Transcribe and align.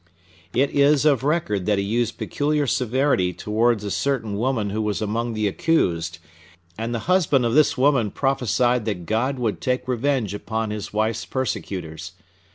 It 0.51 0.71
is 0.71 1.05
of 1.05 1.23
record 1.23 1.67
that 1.67 1.77
he 1.77 1.83
used 1.83 2.17
peculiar 2.17 2.65
severity 2.65 3.33
towards 3.33 3.83
a 3.83 3.91
certain 3.91 4.35
woman 4.35 4.71
who 4.71 4.81
was 4.81 4.99
among 4.99 5.35
the 5.35 5.47
accused; 5.47 6.17
and 6.75 6.91
the 6.91 6.97
husband 7.05 7.45
of 7.45 7.53
this 7.53 7.77
woman 7.77 8.09
prophesied 8.09 8.85
that 8.85 9.05
God 9.05 9.37
would 9.37 9.61
take 9.61 9.87
revenge 9.87 10.33
upon 10.33 10.71
his 10.71 10.91
wife's 10.91 11.25
persecutors. 11.25 12.13